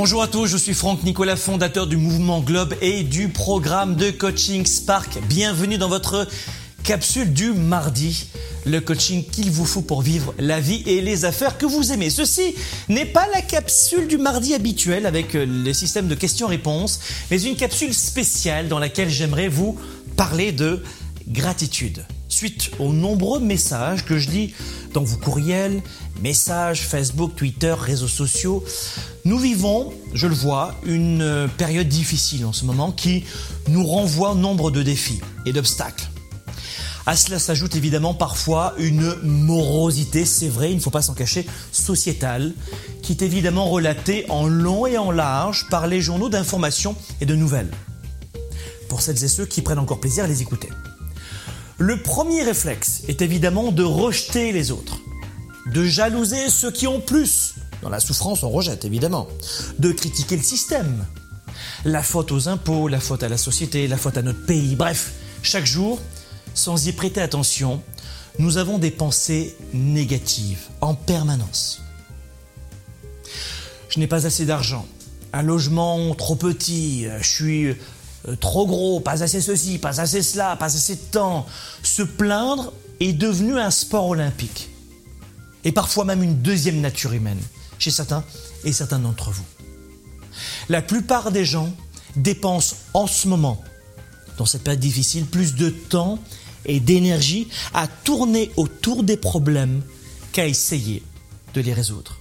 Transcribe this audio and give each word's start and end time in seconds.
Bonjour 0.00 0.22
à 0.22 0.28
tous, 0.28 0.46
je 0.46 0.56
suis 0.56 0.74
Franck 0.74 1.02
Nicolas, 1.02 1.34
fondateur 1.34 1.88
du 1.88 1.96
mouvement 1.96 2.38
Globe 2.38 2.72
et 2.80 3.02
du 3.02 3.30
programme 3.30 3.96
de 3.96 4.12
coaching 4.12 4.64
Spark. 4.64 5.18
Bienvenue 5.28 5.76
dans 5.76 5.88
votre 5.88 6.28
capsule 6.84 7.32
du 7.32 7.52
mardi, 7.52 8.28
le 8.64 8.80
coaching 8.80 9.24
qu'il 9.24 9.50
vous 9.50 9.64
faut 9.64 9.82
pour 9.82 10.02
vivre 10.02 10.34
la 10.38 10.60
vie 10.60 10.84
et 10.86 11.00
les 11.00 11.24
affaires 11.24 11.58
que 11.58 11.66
vous 11.66 11.90
aimez. 11.90 12.10
Ceci 12.10 12.54
n'est 12.88 13.06
pas 13.06 13.26
la 13.34 13.42
capsule 13.42 14.06
du 14.06 14.18
mardi 14.18 14.54
habituelle 14.54 15.04
avec 15.04 15.34
euh, 15.34 15.44
les 15.44 15.74
systèmes 15.74 16.06
de 16.06 16.14
questions-réponses, 16.14 17.00
mais 17.32 17.42
une 17.42 17.56
capsule 17.56 17.92
spéciale 17.92 18.68
dans 18.68 18.78
laquelle 18.78 19.10
j'aimerais 19.10 19.48
vous 19.48 19.76
parler 20.16 20.52
de 20.52 20.80
gratitude. 21.26 22.04
Suite 22.38 22.70
aux 22.78 22.92
nombreux 22.92 23.40
messages 23.40 24.04
que 24.04 24.16
je 24.16 24.30
lis 24.30 24.54
dans 24.94 25.02
vos 25.02 25.16
courriels, 25.16 25.82
messages, 26.22 26.82
Facebook, 26.82 27.34
Twitter, 27.34 27.74
réseaux 27.76 28.06
sociaux, 28.06 28.64
nous 29.24 29.40
vivons, 29.40 29.92
je 30.14 30.28
le 30.28 30.36
vois, 30.36 30.72
une 30.86 31.20
euh, 31.20 31.48
période 31.48 31.88
difficile 31.88 32.46
en 32.46 32.52
ce 32.52 32.64
moment 32.64 32.92
qui 32.92 33.24
nous 33.66 33.84
renvoie 33.84 34.36
nombre 34.36 34.70
de 34.70 34.84
défis 34.84 35.18
et 35.46 35.52
d'obstacles. 35.52 36.08
À 37.06 37.16
cela 37.16 37.40
s'ajoute 37.40 37.74
évidemment 37.74 38.14
parfois 38.14 38.72
une 38.78 39.16
morosité, 39.24 40.24
c'est 40.24 40.46
vrai, 40.46 40.70
il 40.70 40.76
ne 40.76 40.80
faut 40.80 40.90
pas 40.90 41.02
s'en 41.02 41.14
cacher, 41.14 41.44
sociétale, 41.72 42.52
qui 43.02 43.10
est 43.10 43.22
évidemment 43.22 43.68
relatée 43.68 44.26
en 44.28 44.46
long 44.46 44.86
et 44.86 44.96
en 44.96 45.10
large 45.10 45.66
par 45.70 45.88
les 45.88 46.00
journaux 46.00 46.28
d'information 46.28 46.94
et 47.20 47.26
de 47.26 47.34
nouvelles. 47.34 47.72
Pour 48.88 49.02
celles 49.02 49.24
et 49.24 49.28
ceux 49.28 49.44
qui 49.44 49.60
prennent 49.60 49.80
encore 49.80 49.98
plaisir 49.98 50.22
à 50.22 50.28
les 50.28 50.40
écouter. 50.40 50.68
Le 51.80 51.96
premier 51.96 52.42
réflexe 52.42 53.02
est 53.06 53.22
évidemment 53.22 53.70
de 53.70 53.84
rejeter 53.84 54.50
les 54.50 54.72
autres, 54.72 54.98
de 55.72 55.84
jalouser 55.84 56.50
ceux 56.50 56.72
qui 56.72 56.88
ont 56.88 57.00
plus. 57.00 57.54
Dans 57.82 57.88
la 57.88 58.00
souffrance, 58.00 58.42
on 58.42 58.50
rejette 58.50 58.84
évidemment. 58.84 59.28
De 59.78 59.92
critiquer 59.92 60.36
le 60.36 60.42
système. 60.42 61.06
La 61.84 62.02
faute 62.02 62.32
aux 62.32 62.48
impôts, 62.48 62.88
la 62.88 62.98
faute 62.98 63.22
à 63.22 63.28
la 63.28 63.38
société, 63.38 63.86
la 63.86 63.96
faute 63.96 64.16
à 64.16 64.22
notre 64.22 64.44
pays. 64.44 64.74
Bref, 64.74 65.12
chaque 65.42 65.66
jour, 65.66 66.00
sans 66.52 66.88
y 66.88 66.92
prêter 66.92 67.20
attention, 67.20 67.80
nous 68.40 68.56
avons 68.56 68.78
des 68.78 68.90
pensées 68.90 69.56
négatives 69.72 70.66
en 70.80 70.94
permanence. 70.94 71.80
Je 73.88 74.00
n'ai 74.00 74.08
pas 74.08 74.26
assez 74.26 74.46
d'argent, 74.46 74.84
un 75.32 75.42
logement 75.42 76.12
trop 76.16 76.34
petit, 76.34 77.06
je 77.20 77.28
suis 77.28 77.76
euh, 78.26 78.36
trop 78.36 78.66
gros, 78.66 79.00
pas 79.00 79.22
assez 79.22 79.40
ceci, 79.40 79.78
pas 79.78 80.00
assez 80.00 80.22
cela, 80.22 80.56
pas 80.56 80.66
assez 80.66 80.96
de 80.96 81.00
temps. 81.00 81.46
Se 81.82 82.02
plaindre 82.02 82.72
est 83.00 83.12
devenu 83.12 83.58
un 83.58 83.70
sport 83.70 84.08
olympique. 84.08 84.70
Et 85.64 85.72
parfois 85.72 86.04
même 86.04 86.22
une 86.22 86.36
deuxième 86.36 86.80
nature 86.80 87.12
humaine, 87.12 87.40
chez 87.78 87.90
certains 87.90 88.24
et 88.64 88.72
certains 88.72 88.98
d'entre 88.98 89.30
vous. 89.30 89.44
La 90.68 90.82
plupart 90.82 91.30
des 91.30 91.44
gens 91.44 91.70
dépensent 92.16 92.76
en 92.94 93.06
ce 93.06 93.28
moment, 93.28 93.62
dans 94.36 94.46
cette 94.46 94.64
période 94.64 94.80
difficile, 94.80 95.26
plus 95.26 95.54
de 95.54 95.70
temps 95.70 96.18
et 96.64 96.80
d'énergie 96.80 97.48
à 97.74 97.86
tourner 97.86 98.50
autour 98.56 99.02
des 99.02 99.16
problèmes 99.16 99.82
qu'à 100.32 100.46
essayer 100.46 101.02
de 101.54 101.60
les 101.60 101.72
résoudre. 101.72 102.18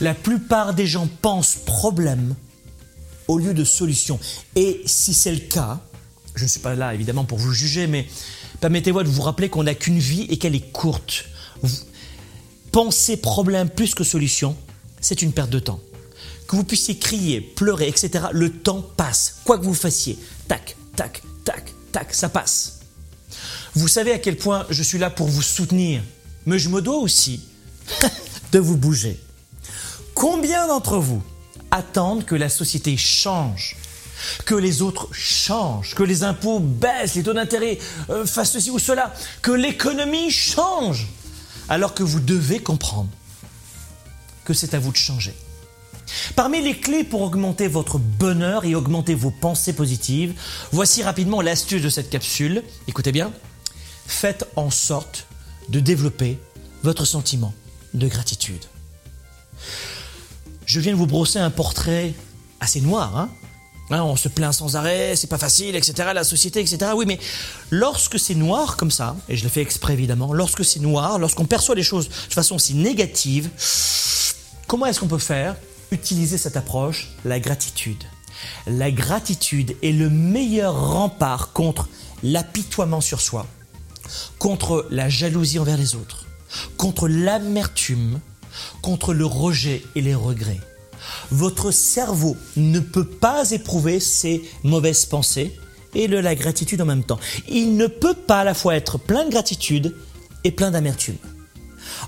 La 0.00 0.14
plupart 0.14 0.74
des 0.74 0.86
gens 0.86 1.08
pensent 1.22 1.56
problème 1.64 2.34
au 3.28 3.38
lieu 3.38 3.54
de 3.54 3.64
solution. 3.64 4.18
Et 4.56 4.82
si 4.86 5.14
c'est 5.14 5.32
le 5.32 5.40
cas, 5.40 5.80
je 6.34 6.44
ne 6.44 6.48
suis 6.48 6.60
pas 6.60 6.74
là 6.74 6.94
évidemment 6.94 7.24
pour 7.24 7.38
vous 7.38 7.52
juger, 7.52 7.86
mais 7.86 8.06
permettez-moi 8.60 9.04
de 9.04 9.08
vous 9.08 9.22
rappeler 9.22 9.48
qu'on 9.48 9.64
n'a 9.64 9.74
qu'une 9.74 9.98
vie 9.98 10.26
et 10.28 10.36
qu'elle 10.36 10.54
est 10.54 10.72
courte. 10.72 11.26
Penser 12.72 13.16
problème 13.16 13.68
plus 13.68 13.94
que 13.94 14.04
solution, 14.04 14.56
c'est 15.00 15.22
une 15.22 15.32
perte 15.32 15.50
de 15.50 15.60
temps. 15.60 15.80
Que 16.48 16.56
vous 16.56 16.64
puissiez 16.64 16.98
crier, 16.98 17.40
pleurer, 17.40 17.88
etc., 17.88 18.26
le 18.32 18.50
temps 18.50 18.82
passe. 18.82 19.36
Quoi 19.44 19.58
que 19.58 19.64
vous 19.64 19.74
fassiez, 19.74 20.18
tac, 20.48 20.76
tac, 20.96 21.22
tac, 21.44 21.72
tac, 21.92 22.12
ça 22.12 22.28
passe. 22.28 22.80
Vous 23.74 23.88
savez 23.88 24.12
à 24.12 24.18
quel 24.18 24.36
point 24.36 24.66
je 24.70 24.82
suis 24.82 24.98
là 24.98 25.10
pour 25.10 25.28
vous 25.28 25.42
soutenir, 25.42 26.02
mais 26.46 26.58
je 26.58 26.68
me 26.68 26.82
dois 26.82 26.96
aussi 26.96 27.40
de 28.52 28.58
vous 28.58 28.76
bouger. 28.76 29.18
Combien 30.14 30.68
d'entre 30.68 30.98
vous 30.98 31.22
attendent 31.74 32.24
que 32.24 32.36
la 32.36 32.48
société 32.48 32.96
change, 32.96 33.76
que 34.46 34.54
les 34.54 34.80
autres 34.80 35.08
changent, 35.12 35.94
que 35.94 36.04
les 36.04 36.22
impôts 36.22 36.60
baissent, 36.60 37.16
les 37.16 37.24
taux 37.24 37.32
d'intérêt 37.32 37.78
euh, 38.10 38.24
fassent 38.24 38.52
ceci 38.52 38.70
ou 38.70 38.78
cela, 38.78 39.12
que 39.42 39.50
l'économie 39.50 40.30
change, 40.30 41.08
alors 41.68 41.92
que 41.92 42.04
vous 42.04 42.20
devez 42.20 42.60
comprendre 42.60 43.10
que 44.44 44.54
c'est 44.54 44.74
à 44.74 44.78
vous 44.78 44.92
de 44.92 44.96
changer. 44.96 45.34
Parmi 46.36 46.62
les 46.62 46.78
clés 46.78 47.02
pour 47.02 47.22
augmenter 47.22 47.66
votre 47.66 47.98
bonheur 47.98 48.64
et 48.64 48.76
augmenter 48.76 49.14
vos 49.14 49.32
pensées 49.32 49.72
positives, 49.72 50.34
voici 50.70 51.02
rapidement 51.02 51.40
l'astuce 51.40 51.82
de 51.82 51.88
cette 51.88 52.10
capsule. 52.10 52.62
Écoutez 52.86 53.10
bien, 53.10 53.32
faites 54.06 54.46
en 54.54 54.70
sorte 54.70 55.26
de 55.70 55.80
développer 55.80 56.38
votre 56.84 57.04
sentiment 57.04 57.52
de 57.94 58.06
gratitude. 58.06 58.64
Je 60.66 60.80
viens 60.80 60.92
de 60.92 60.98
vous 60.98 61.06
brosser 61.06 61.38
un 61.38 61.50
portrait 61.50 62.14
assez 62.60 62.80
noir, 62.80 63.16
hein. 63.16 63.28
hein 63.90 64.02
on 64.02 64.16
se 64.16 64.28
plaint 64.28 64.52
sans 64.52 64.76
arrêt, 64.76 65.14
c'est 65.16 65.26
pas 65.26 65.38
facile, 65.38 65.76
etc. 65.76 66.10
La 66.14 66.24
société, 66.24 66.60
etc. 66.60 66.92
Oui, 66.96 67.04
mais 67.06 67.18
lorsque 67.70 68.18
c'est 68.18 68.34
noir 68.34 68.76
comme 68.76 68.90
ça, 68.90 69.16
et 69.28 69.36
je 69.36 69.44
le 69.44 69.50
fais 69.50 69.60
exprès 69.60 69.92
évidemment, 69.92 70.32
lorsque 70.32 70.64
c'est 70.64 70.80
noir, 70.80 71.18
lorsqu'on 71.18 71.44
perçoit 71.44 71.74
les 71.74 71.82
choses 71.82 72.08
de 72.08 72.34
façon 72.34 72.58
si 72.58 72.74
négative, 72.74 73.50
comment 74.66 74.86
est-ce 74.86 75.00
qu'on 75.00 75.08
peut 75.08 75.18
faire 75.18 75.56
Utiliser 75.90 76.38
cette 76.38 76.56
approche, 76.56 77.10
la 77.24 77.38
gratitude. 77.38 78.02
La 78.66 78.90
gratitude 78.90 79.76
est 79.82 79.92
le 79.92 80.10
meilleur 80.10 80.92
rempart 80.92 81.52
contre 81.52 81.88
l'apitoiement 82.22 83.00
sur 83.00 83.20
soi, 83.20 83.46
contre 84.38 84.86
la 84.90 85.08
jalousie 85.08 85.58
envers 85.58 85.76
les 85.76 85.94
autres, 85.94 86.26
contre 86.76 87.06
l'amertume, 87.06 88.20
contre 88.82 89.14
le 89.14 89.26
rejet 89.26 89.82
et 89.94 90.00
les 90.00 90.14
regrets. 90.14 90.60
Votre 91.30 91.70
cerveau 91.70 92.36
ne 92.56 92.80
peut 92.80 93.06
pas 93.06 93.50
éprouver 93.50 94.00
ces 94.00 94.42
mauvaises 94.62 95.06
pensées 95.06 95.54
et 95.94 96.08
de 96.08 96.16
la 96.16 96.34
gratitude 96.34 96.80
en 96.82 96.86
même 96.86 97.04
temps. 97.04 97.20
Il 97.48 97.76
ne 97.76 97.86
peut 97.86 98.14
pas 98.14 98.40
à 98.40 98.44
la 98.44 98.54
fois 98.54 98.76
être 98.76 98.98
plein 98.98 99.24
de 99.24 99.30
gratitude 99.30 99.94
et 100.44 100.50
plein 100.50 100.70
d'amertume. 100.70 101.16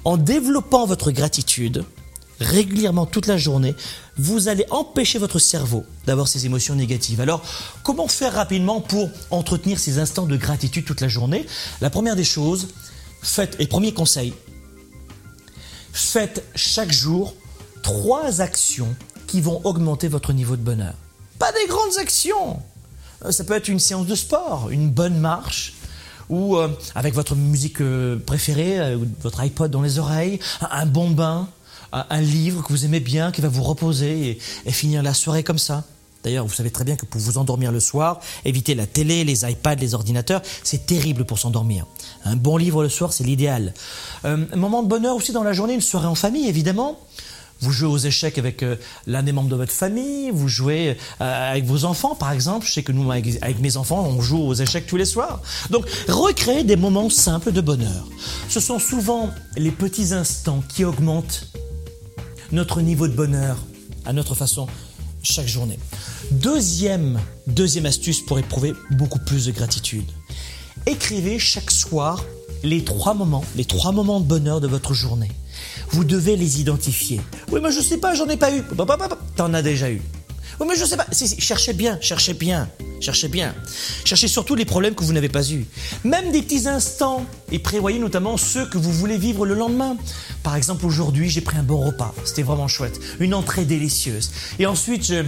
En 0.04 0.16
développant 0.16 0.86
votre 0.86 1.10
gratitude 1.10 1.84
régulièrement 2.40 3.06
toute 3.06 3.26
la 3.26 3.38
journée, 3.38 3.74
vous 4.18 4.48
allez 4.48 4.66
empêcher 4.70 5.18
votre 5.18 5.38
cerveau 5.38 5.84
d'avoir 6.06 6.28
ces 6.28 6.44
émotions 6.44 6.74
négatives. 6.74 7.20
Alors, 7.20 7.42
comment 7.82 8.08
faire 8.08 8.34
rapidement 8.34 8.80
pour 8.80 9.08
entretenir 9.30 9.78
ces 9.78 9.98
instants 9.98 10.26
de 10.26 10.36
gratitude 10.36 10.84
toute 10.84 11.00
la 11.00 11.08
journée? 11.08 11.46
La 11.80 11.90
première 11.90 12.16
des 12.16 12.24
choses, 12.24 12.68
faites, 13.22 13.56
et 13.58 13.66
premier 13.66 13.92
conseil, 13.92 14.34
Faites 15.96 16.44
chaque 16.54 16.92
jour 16.92 17.34
trois 17.82 18.42
actions 18.42 18.94
qui 19.26 19.40
vont 19.40 19.62
augmenter 19.64 20.08
votre 20.08 20.34
niveau 20.34 20.54
de 20.54 20.60
bonheur. 20.60 20.92
Pas 21.38 21.50
des 21.52 21.66
grandes 21.66 21.96
actions. 21.98 22.60
Euh, 23.24 23.32
ça 23.32 23.44
peut 23.44 23.54
être 23.54 23.68
une 23.68 23.78
séance 23.78 24.06
de 24.06 24.14
sport, 24.14 24.68
une 24.70 24.90
bonne 24.90 25.18
marche, 25.18 25.72
ou 26.28 26.58
euh, 26.58 26.68
avec 26.94 27.14
votre 27.14 27.34
musique 27.34 27.80
euh, 27.80 28.18
préférée, 28.18 28.94
votre 29.22 29.40
iPod 29.40 29.70
dans 29.70 29.80
les 29.80 29.98
oreilles, 29.98 30.38
un, 30.70 30.84
bon 30.84 31.08
bain, 31.08 31.48
un, 31.92 32.20
livre 32.20 32.62
que 32.62 32.68
vous 32.68 32.84
aimez 32.84 33.00
bien, 33.00 33.32
qui 33.32 33.40
va 33.40 33.48
vous 33.48 33.62
reposer 33.62 34.38
et 34.66 34.72
finir 34.72 35.02
la 35.02 35.14
soirée 35.14 35.44
comme 35.44 35.58
ça. 35.58 35.82
D'ailleurs, 36.26 36.44
vous 36.44 36.52
savez 36.52 36.72
très 36.72 36.82
bien 36.82 36.96
que 36.96 37.06
pour 37.06 37.20
vous 37.20 37.38
endormir 37.38 37.70
le 37.70 37.78
soir, 37.78 38.18
éviter 38.44 38.74
la 38.74 38.84
télé, 38.84 39.22
les 39.22 39.48
iPads, 39.48 39.76
les 39.76 39.94
ordinateurs, 39.94 40.42
c'est 40.64 40.84
terrible 40.84 41.24
pour 41.24 41.38
s'endormir. 41.38 41.86
Un 42.24 42.34
bon 42.34 42.56
livre 42.56 42.82
le 42.82 42.88
soir, 42.88 43.12
c'est 43.12 43.22
l'idéal. 43.22 43.72
Euh, 44.24 44.44
un 44.52 44.56
moment 44.56 44.82
de 44.82 44.88
bonheur 44.88 45.14
aussi 45.14 45.30
dans 45.30 45.44
la 45.44 45.52
journée, 45.52 45.74
une 45.74 45.80
soirée 45.80 46.08
en 46.08 46.16
famille, 46.16 46.48
évidemment. 46.48 46.98
Vous 47.60 47.70
jouez 47.70 47.86
aux 47.86 47.98
échecs 47.98 48.38
avec 48.38 48.64
euh, 48.64 48.74
l'un 49.06 49.22
des 49.22 49.30
membres 49.30 49.48
de 49.48 49.54
votre 49.54 49.70
famille, 49.70 50.32
vous 50.32 50.48
jouez 50.48 50.96
euh, 51.20 51.52
avec 51.52 51.64
vos 51.64 51.84
enfants, 51.84 52.16
par 52.16 52.32
exemple. 52.32 52.66
Je 52.66 52.72
sais 52.72 52.82
que 52.82 52.90
nous, 52.90 53.08
avec, 53.08 53.60
mes 53.60 53.76
enfants, 53.76 54.04
on 54.04 54.20
joue 54.20 54.42
aux 54.42 54.54
échecs 54.54 54.88
tous 54.88 54.96
les 54.96 55.04
soirs. 55.04 55.40
Donc, 55.70 55.86
recréer 56.08 56.64
des 56.64 56.74
moments 56.74 57.08
simples 57.08 57.52
de 57.52 57.60
bonheur. 57.60 58.08
Ce 58.48 58.58
sont 58.58 58.80
souvent 58.80 59.30
les 59.56 59.70
petits 59.70 60.12
instants 60.12 60.64
qui 60.68 60.84
augmentent 60.84 61.46
notre 62.50 62.80
niveau 62.80 63.06
de 63.06 63.14
bonheur 63.14 63.58
à 64.04 64.12
notre 64.12 64.34
façon 64.34 64.66
chaque 65.26 65.48
journée. 65.48 65.78
Deuxième, 66.32 67.20
deuxième 67.46 67.86
astuce 67.86 68.20
pour 68.20 68.38
éprouver 68.38 68.72
beaucoup 68.90 69.20
plus 69.20 69.46
de 69.46 69.52
gratitude. 69.52 70.10
Écrivez 70.86 71.38
chaque 71.38 71.70
soir 71.70 72.24
les 72.64 72.82
trois 72.82 73.14
moments, 73.14 73.44
les 73.54 73.64
trois 73.64 73.92
moments 73.92 74.18
de 74.18 74.26
bonheur 74.26 74.60
de 74.60 74.66
votre 74.66 74.92
journée. 74.92 75.30
Vous 75.90 76.02
devez 76.02 76.36
les 76.36 76.60
identifier. 76.60 77.20
Oui, 77.52 77.60
mais 77.62 77.70
je 77.70 77.80
sais 77.80 77.98
pas, 77.98 78.14
j'en 78.14 78.26
ai 78.26 78.36
pas 78.36 78.52
eu. 78.52 78.62
T'en 79.36 79.54
as 79.54 79.62
déjà 79.62 79.88
eu. 79.88 80.02
Oui, 80.58 80.66
mais 80.68 80.76
je 80.76 80.84
sais 80.84 80.96
pas. 80.96 81.06
cherchez 81.38 81.74
bien, 81.74 81.96
cherchez 82.00 82.34
bien, 82.34 82.68
cherchez 83.00 83.28
bien. 83.28 83.54
Cherchez 84.04 84.26
surtout 84.26 84.56
les 84.56 84.64
problèmes 84.64 84.96
que 84.96 85.04
vous 85.04 85.12
n'avez 85.12 85.28
pas 85.28 85.48
eus. 85.52 85.64
Même 86.02 86.32
des 86.32 86.42
petits 86.42 86.66
instants. 86.66 87.24
Et 87.52 87.60
prévoyez 87.60 88.00
notamment 88.00 88.36
ceux 88.36 88.66
que 88.66 88.78
vous 88.78 88.92
voulez 88.92 89.16
vivre 89.16 89.46
le 89.46 89.54
lendemain. 89.54 89.96
Par 90.42 90.56
exemple, 90.56 90.86
aujourd'hui, 90.86 91.30
j'ai 91.30 91.40
pris 91.40 91.56
un 91.56 91.62
bon 91.62 91.78
repas. 91.86 92.12
C'était 92.24 92.42
vraiment 92.42 92.66
chouette. 92.66 92.98
Une 93.20 93.32
entrée 93.32 93.64
délicieuse. 93.64 94.32
Et 94.58 94.66
ensuite, 94.66 95.06
je 95.06 95.22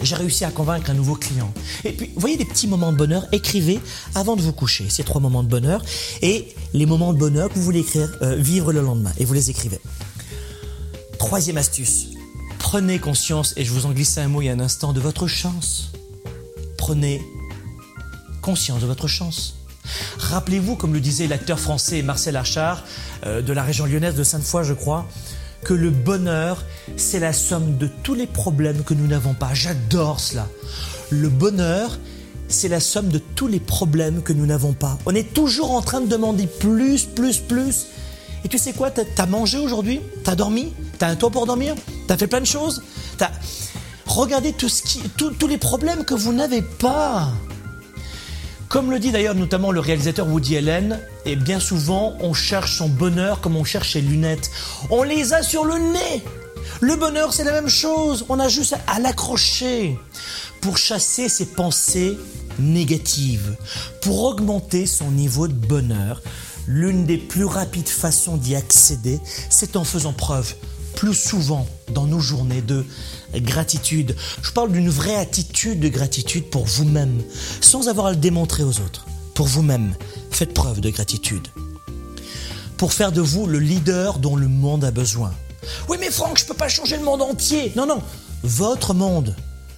j'ai 0.00 0.14
réussi 0.16 0.44
à 0.44 0.50
convaincre 0.50 0.90
un 0.90 0.94
nouveau 0.94 1.14
client. 1.14 1.52
Et 1.84 1.92
puis, 1.92 2.10
voyez 2.16 2.36
des 2.36 2.44
petits 2.44 2.66
moments 2.66 2.92
de 2.92 2.96
bonheur, 2.96 3.26
écrivez 3.32 3.80
avant 4.14 4.36
de 4.36 4.42
vous 4.42 4.52
coucher 4.52 4.88
ces 4.88 5.04
trois 5.04 5.20
moments 5.20 5.42
de 5.42 5.48
bonheur 5.48 5.82
et 6.22 6.48
les 6.72 6.86
moments 6.86 7.12
de 7.12 7.18
bonheur 7.18 7.48
que 7.48 7.54
vous 7.54 7.62
voulez 7.62 7.80
écrire, 7.80 8.10
euh, 8.22 8.36
vivre 8.36 8.72
le 8.72 8.80
lendemain, 8.80 9.12
et 9.18 9.24
vous 9.24 9.34
les 9.34 9.50
écrivez. 9.50 9.80
Troisième 11.18 11.56
astuce, 11.56 12.08
prenez 12.58 12.98
conscience, 12.98 13.54
et 13.56 13.64
je 13.64 13.72
vous 13.72 13.86
en 13.86 13.92
glisse 13.92 14.18
un 14.18 14.28
mot 14.28 14.42
il 14.42 14.46
y 14.46 14.48
a 14.48 14.52
un 14.52 14.60
instant, 14.60 14.92
de 14.92 15.00
votre 15.00 15.26
chance. 15.26 15.92
Prenez 16.76 17.22
conscience 18.42 18.80
de 18.80 18.86
votre 18.86 19.08
chance. 19.08 19.56
Rappelez-vous, 20.18 20.76
comme 20.76 20.92
le 20.92 21.00
disait 21.00 21.26
l'acteur 21.26 21.58
français 21.58 22.02
Marcel 22.02 22.36
Achard, 22.36 22.84
euh, 23.26 23.42
de 23.42 23.52
la 23.52 23.62
région 23.62 23.86
lyonnaise 23.86 24.14
de 24.14 24.24
Sainte-Foy, 24.24 24.64
je 24.64 24.74
crois, 24.74 25.06
que 25.64 25.74
le 25.74 25.90
bonheur, 25.90 26.62
c'est 26.96 27.18
la 27.18 27.32
somme 27.32 27.78
de 27.78 27.88
tous 28.02 28.14
les 28.14 28.26
problèmes 28.26 28.84
que 28.84 28.94
nous 28.94 29.06
n'avons 29.06 29.34
pas. 29.34 29.54
J'adore 29.54 30.20
cela. 30.20 30.46
Le 31.10 31.28
bonheur, 31.28 31.98
c'est 32.48 32.68
la 32.68 32.80
somme 32.80 33.08
de 33.08 33.18
tous 33.18 33.46
les 33.46 33.60
problèmes 33.60 34.22
que 34.22 34.32
nous 34.32 34.46
n'avons 34.46 34.74
pas. 34.74 34.98
On 35.06 35.14
est 35.14 35.32
toujours 35.32 35.72
en 35.72 35.80
train 35.80 36.00
de 36.00 36.06
demander 36.06 36.46
plus, 36.46 37.04
plus, 37.04 37.38
plus. 37.38 37.86
Et 38.44 38.48
tu 38.48 38.58
sais 38.58 38.74
quoi, 38.74 38.90
t'as 38.90 39.26
mangé 39.26 39.58
aujourd'hui? 39.58 40.00
T'as 40.22 40.34
dormi? 40.34 40.72
T'as 40.98 41.08
un 41.08 41.16
toit 41.16 41.30
pour 41.30 41.46
dormir? 41.46 41.74
T'as 42.06 42.18
fait 42.18 42.26
plein 42.26 42.40
de 42.40 42.46
choses? 42.46 42.82
Regardez 44.06 44.52
tout 44.52 44.68
ce 44.68 44.82
qui, 44.82 45.00
tous 45.16 45.46
les 45.46 45.58
problèmes 45.58 46.04
que 46.04 46.14
vous 46.14 46.34
n'avez 46.34 46.60
pas. 46.60 47.32
Comme 48.74 48.90
le 48.90 48.98
dit 48.98 49.12
d'ailleurs 49.12 49.36
notamment 49.36 49.70
le 49.70 49.78
réalisateur 49.78 50.26
Woody 50.26 50.56
Allen, 50.56 50.98
et 51.26 51.36
bien 51.36 51.60
souvent 51.60 52.16
on 52.18 52.34
cherche 52.34 52.76
son 52.76 52.88
bonheur 52.88 53.40
comme 53.40 53.54
on 53.54 53.62
cherche 53.62 53.92
ses 53.92 54.00
lunettes. 54.00 54.50
On 54.90 55.04
les 55.04 55.32
a 55.32 55.44
sur 55.44 55.64
le 55.64 55.78
nez. 55.78 56.24
Le 56.80 56.96
bonheur 56.96 57.32
c'est 57.32 57.44
la 57.44 57.52
même 57.52 57.68
chose, 57.68 58.26
on 58.28 58.40
a 58.40 58.48
juste 58.48 58.74
à 58.88 58.98
l'accrocher 58.98 59.96
pour 60.60 60.76
chasser 60.76 61.28
ses 61.28 61.46
pensées 61.46 62.18
négatives, 62.58 63.56
pour 64.02 64.24
augmenter 64.24 64.86
son 64.86 65.12
niveau 65.12 65.46
de 65.46 65.52
bonheur. 65.52 66.20
L'une 66.66 67.06
des 67.06 67.18
plus 67.18 67.44
rapides 67.44 67.88
façons 67.88 68.36
d'y 68.36 68.56
accéder, 68.56 69.20
c'est 69.50 69.76
en 69.76 69.84
faisant 69.84 70.12
preuve 70.12 70.52
plus 70.94 71.14
souvent 71.14 71.66
dans 71.92 72.06
nos 72.06 72.20
journées 72.20 72.62
de 72.62 72.84
gratitude. 73.40 74.16
Je 74.42 74.50
parle 74.50 74.72
d'une 74.72 74.88
vraie 74.88 75.16
attitude 75.16 75.80
de 75.80 75.88
gratitude 75.88 76.44
pour 76.44 76.64
vous-même, 76.64 77.22
sans 77.60 77.88
avoir 77.88 78.06
à 78.06 78.10
le 78.10 78.16
démontrer 78.16 78.62
aux 78.62 78.80
autres. 78.80 79.06
Pour 79.34 79.46
vous-même, 79.46 79.94
faites 80.30 80.54
preuve 80.54 80.80
de 80.80 80.90
gratitude. 80.90 81.48
Pour 82.76 82.92
faire 82.92 83.12
de 83.12 83.20
vous 83.20 83.46
le 83.46 83.58
leader 83.58 84.18
dont 84.18 84.36
le 84.36 84.48
monde 84.48 84.84
a 84.84 84.90
besoin. 84.90 85.32
Oui 85.88 85.96
mais 86.00 86.10
Franck, 86.10 86.38
je 86.38 86.44
ne 86.44 86.48
peux 86.48 86.54
pas 86.54 86.68
changer 86.68 86.96
le 86.96 87.04
monde 87.04 87.22
entier. 87.22 87.72
Non, 87.76 87.86
non, 87.86 88.02
votre 88.42 88.94
monde, 88.94 89.34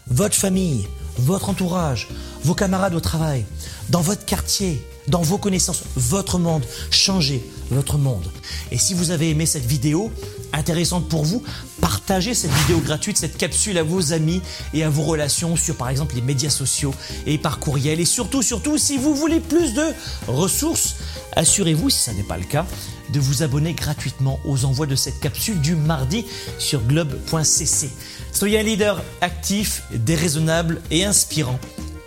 votre 0.08 0.34
famille, 0.34 0.86
votre 1.18 1.48
entourage, 1.48 2.08
vos 2.44 2.54
camarades 2.54 2.94
au 2.94 3.00
travail, 3.00 3.44
dans 3.88 4.00
votre 4.00 4.24
quartier, 4.24 4.84
dans 5.08 5.22
vos 5.22 5.38
connaissances, 5.38 5.82
votre 5.94 6.38
monde, 6.38 6.64
changez 6.90 7.44
votre 7.70 7.98
monde. 7.98 8.30
Et 8.70 8.78
si 8.78 8.94
vous 8.94 9.10
avez 9.10 9.30
aimé 9.30 9.46
cette 9.46 9.64
vidéo, 9.64 10.10
intéressante 10.52 11.08
pour 11.08 11.24
vous, 11.24 11.42
partagez 11.80 12.34
cette 12.34 12.52
vidéo 12.52 12.78
gratuite, 12.80 13.18
cette 13.18 13.36
capsule 13.36 13.78
à 13.78 13.82
vos 13.82 14.12
amis 14.12 14.40
et 14.74 14.84
à 14.84 14.90
vos 14.90 15.02
relations 15.02 15.56
sur 15.56 15.76
par 15.76 15.88
exemple 15.88 16.14
les 16.14 16.22
médias 16.22 16.50
sociaux 16.50 16.94
et 17.26 17.38
par 17.38 17.58
courriel. 17.58 18.00
Et 18.00 18.04
surtout, 18.04 18.42
surtout, 18.42 18.78
si 18.78 18.98
vous 18.98 19.14
voulez 19.14 19.40
plus 19.40 19.74
de 19.74 19.84
ressources, 20.28 20.96
assurez-vous, 21.34 21.90
si 21.90 21.98
ce 21.98 22.10
n'est 22.12 22.22
pas 22.22 22.38
le 22.38 22.44
cas, 22.44 22.66
de 23.12 23.20
vous 23.20 23.42
abonner 23.42 23.72
gratuitement 23.74 24.40
aux 24.44 24.64
envois 24.64 24.86
de 24.86 24.96
cette 24.96 25.20
capsule 25.20 25.60
du 25.60 25.76
mardi 25.76 26.24
sur 26.58 26.82
globe.cc. 26.82 27.90
Soyez 28.36 28.60
un 28.60 28.64
leader 28.64 29.02
actif, 29.22 29.84
déraisonnable 29.94 30.82
et 30.90 31.06
inspirant 31.06 31.58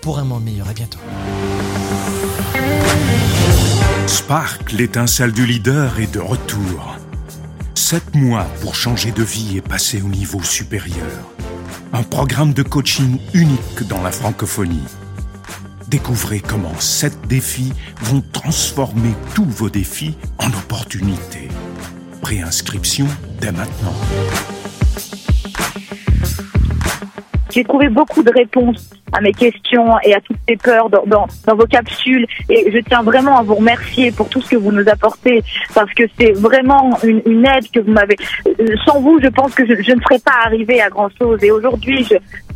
pour 0.03 0.19
un 0.19 0.25
monde 0.25 0.43
meilleur. 0.43 0.69
À 0.69 0.73
bientôt. 0.73 0.99
Spark, 4.05 4.71
l'étincelle 4.73 5.31
du 5.31 5.47
leader, 5.47 5.99
est 5.99 6.13
de 6.13 6.19
retour. 6.19 6.97
Sept 7.73 8.13
mois 8.13 8.43
pour 8.61 8.75
changer 8.75 9.11
de 9.11 9.23
vie 9.23 9.57
et 9.57 9.61
passer 9.61 10.03
au 10.03 10.07
niveau 10.07 10.43
supérieur. 10.43 11.33
Un 11.93 12.03
programme 12.03 12.53
de 12.53 12.61
coaching 12.61 13.17
unique 13.33 13.87
dans 13.87 14.03
la 14.03 14.11
francophonie. 14.11 14.85
Découvrez 15.87 16.41
comment 16.41 16.79
sept 16.79 17.19
défis 17.27 17.73
vont 18.03 18.23
transformer 18.33 19.15
tous 19.33 19.45
vos 19.45 19.71
défis 19.71 20.13
en 20.37 20.49
opportunités. 20.49 21.47
Préinscription 22.21 23.07
dès 23.41 23.51
maintenant. 23.51 23.95
J'ai 27.59 27.65
trouvé 27.65 27.89
beaucoup 27.89 28.23
de 28.23 28.31
réponses 28.31 28.89
à 29.11 29.19
mes 29.19 29.33
questions 29.33 29.99
et 30.05 30.13
à 30.13 30.21
toutes 30.21 30.37
ces 30.47 30.55
peurs 30.55 30.89
dans, 30.89 31.27
vos 31.53 31.65
capsules. 31.65 32.25
Et 32.47 32.71
je 32.71 32.77
tiens 32.87 33.03
vraiment 33.03 33.37
à 33.37 33.43
vous 33.43 33.55
remercier 33.55 34.13
pour 34.13 34.29
tout 34.29 34.41
ce 34.41 34.51
que 34.51 34.55
vous 34.55 34.71
nous 34.71 34.87
apportez 34.87 35.43
parce 35.73 35.93
que 35.93 36.03
c'est 36.17 36.31
vraiment 36.31 36.97
une, 37.03 37.45
aide 37.45 37.69
que 37.69 37.81
vous 37.81 37.91
m'avez. 37.91 38.15
Euh, 38.47 38.75
sans 38.85 39.01
vous, 39.01 39.19
je 39.21 39.27
pense 39.27 39.53
que 39.55 39.65
je, 39.65 39.73
ne 39.73 39.99
serais 39.99 40.19
pas 40.19 40.39
arrivée 40.45 40.79
à 40.79 40.87
grand 40.87 41.09
chose. 41.19 41.43
Et 41.43 41.51
aujourd'hui, 41.51 42.07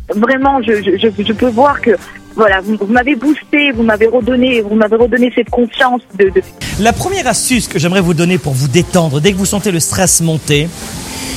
vraiment, 0.08 0.62
je, 0.62 1.32
peux 1.34 1.50
voir 1.50 1.82
que 1.82 1.90
voilà, 2.34 2.62
vous, 2.62 2.78
m'avez 2.86 3.14
boosté, 3.14 3.72
vous 3.72 3.82
m'avez 3.82 4.06
redonné, 4.06 4.62
vous 4.62 4.74
m'avez 4.74 4.96
redonné 4.96 5.30
cette 5.34 5.50
confiance 5.50 6.00
de. 6.18 6.32
La 6.80 6.94
première 6.94 7.26
astuce 7.26 7.68
que 7.68 7.78
j'aimerais 7.78 8.00
vous 8.00 8.14
donner 8.14 8.38
pour 8.38 8.54
vous 8.54 8.68
détendre 8.68 9.20
dès 9.20 9.32
que 9.32 9.36
vous 9.36 9.44
sentez 9.44 9.70
le 9.70 9.80
stress 9.80 10.22
monter, 10.22 10.66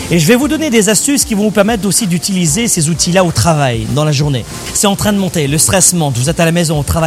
et 0.09 0.19
je 0.19 0.27
vais 0.27 0.38
vous 0.38 0.48
donner 0.48 0.69
des 0.69 0.88
astuces 0.88 1.25
qui 1.25 1.33
vont 1.33 1.44
vous 1.44 1.51
permettre 1.51 1.86
aussi 1.86 2.07
d'utiliser 2.07 2.69
ces 2.69 2.89
outils-là 2.89 3.25
au 3.25 3.31
travail, 3.33 3.86
dans 3.94 4.06
la 4.06 4.13
journée. 4.13 4.45
C'est 4.74 4.88
en 4.88 4.95
train 4.95 5.12
de 5.12 5.18
monter, 5.18 5.48
le 5.48 5.57
stress 5.57 5.94
monte, 5.94 6.18
vous 6.18 6.30
êtes 6.30 6.39
à 6.39 6.45
la 6.45 6.54
maison, 6.54 6.80
au 6.80 6.83
travail. 6.83 7.06